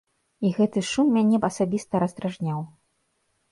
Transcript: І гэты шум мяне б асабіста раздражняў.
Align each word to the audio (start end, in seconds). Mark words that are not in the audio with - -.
І 0.47 0.49
гэты 0.57 0.83
шум 0.91 1.11
мяне 1.17 1.35
б 1.45 1.51
асабіста 1.53 2.03
раздражняў. 2.07 2.67